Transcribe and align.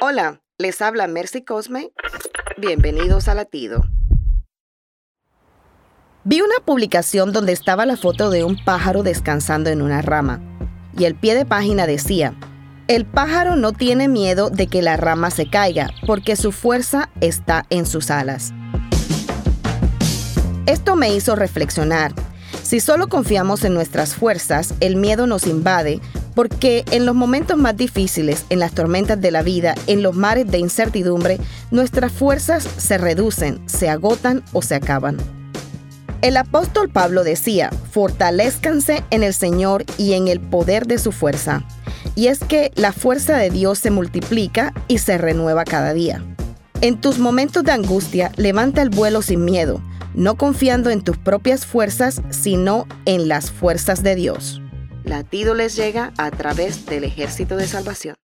Hola, 0.00 0.40
les 0.58 0.80
habla 0.80 1.08
Mercy 1.08 1.42
Cosme. 1.42 1.90
Bienvenidos 2.56 3.26
a 3.26 3.34
Latido. 3.34 3.82
Vi 6.22 6.40
una 6.40 6.64
publicación 6.64 7.32
donde 7.32 7.50
estaba 7.50 7.84
la 7.84 7.96
foto 7.96 8.30
de 8.30 8.44
un 8.44 8.64
pájaro 8.64 9.02
descansando 9.02 9.70
en 9.70 9.82
una 9.82 10.00
rama 10.00 10.40
y 10.96 11.06
el 11.06 11.16
pie 11.16 11.34
de 11.34 11.44
página 11.44 11.88
decía, 11.88 12.34
el 12.86 13.06
pájaro 13.06 13.56
no 13.56 13.72
tiene 13.72 14.06
miedo 14.06 14.50
de 14.50 14.68
que 14.68 14.82
la 14.82 14.96
rama 14.96 15.32
se 15.32 15.50
caiga 15.50 15.90
porque 16.06 16.36
su 16.36 16.52
fuerza 16.52 17.10
está 17.20 17.66
en 17.68 17.84
sus 17.84 18.12
alas. 18.12 18.52
Esto 20.66 20.94
me 20.94 21.12
hizo 21.12 21.34
reflexionar. 21.34 22.12
Si 22.62 22.78
solo 22.78 23.08
confiamos 23.08 23.64
en 23.64 23.74
nuestras 23.74 24.14
fuerzas, 24.14 24.74
el 24.78 24.94
miedo 24.94 25.26
nos 25.26 25.48
invade 25.48 26.00
porque 26.38 26.84
en 26.92 27.04
los 27.04 27.16
momentos 27.16 27.58
más 27.58 27.76
difíciles, 27.76 28.44
en 28.48 28.60
las 28.60 28.70
tormentas 28.70 29.20
de 29.20 29.32
la 29.32 29.42
vida, 29.42 29.74
en 29.88 30.04
los 30.04 30.14
mares 30.14 30.48
de 30.48 30.58
incertidumbre, 30.58 31.40
nuestras 31.72 32.12
fuerzas 32.12 32.62
se 32.62 32.96
reducen, 32.96 33.60
se 33.68 33.88
agotan 33.88 34.44
o 34.52 34.62
se 34.62 34.76
acaban. 34.76 35.16
El 36.22 36.36
apóstol 36.36 36.90
Pablo 36.90 37.24
decía, 37.24 37.70
fortalezcanse 37.90 39.02
en 39.10 39.24
el 39.24 39.34
Señor 39.34 39.84
y 39.96 40.12
en 40.12 40.28
el 40.28 40.38
poder 40.38 40.86
de 40.86 40.98
su 40.98 41.10
fuerza. 41.10 41.64
Y 42.14 42.28
es 42.28 42.38
que 42.38 42.70
la 42.76 42.92
fuerza 42.92 43.36
de 43.36 43.50
Dios 43.50 43.80
se 43.80 43.90
multiplica 43.90 44.72
y 44.86 44.98
se 44.98 45.18
renueva 45.18 45.64
cada 45.64 45.92
día. 45.92 46.24
En 46.82 47.00
tus 47.00 47.18
momentos 47.18 47.64
de 47.64 47.72
angustia, 47.72 48.30
levanta 48.36 48.80
el 48.82 48.90
vuelo 48.90 49.22
sin 49.22 49.44
miedo, 49.44 49.82
no 50.14 50.36
confiando 50.36 50.90
en 50.90 51.02
tus 51.02 51.18
propias 51.18 51.66
fuerzas, 51.66 52.22
sino 52.30 52.86
en 53.06 53.26
las 53.26 53.50
fuerzas 53.50 54.04
de 54.04 54.14
Dios. 54.14 54.62
Latido 55.04 55.54
les 55.54 55.76
llega 55.76 56.12
a 56.18 56.30
través 56.30 56.86
del 56.86 57.04
ejército 57.04 57.56
de 57.56 57.66
salvación. 57.66 58.16